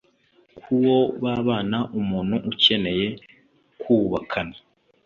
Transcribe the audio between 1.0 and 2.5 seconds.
babana.umuntu